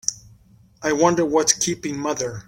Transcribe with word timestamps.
I 0.81 0.93
wonder 0.93 1.23
what's 1.23 1.53
keeping 1.53 1.95
mother? 1.99 2.39